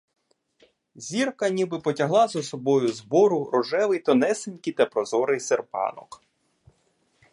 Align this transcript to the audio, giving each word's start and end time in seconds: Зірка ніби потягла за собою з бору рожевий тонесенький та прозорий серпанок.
Зірка 0.95 1.49
ніби 1.49 1.79
потягла 1.79 2.27
за 2.27 2.43
собою 2.43 2.87
з 2.87 3.01
бору 3.01 3.49
рожевий 3.53 3.99
тонесенький 3.99 4.73
та 4.73 4.85
прозорий 4.85 5.39
серпанок. 5.39 6.21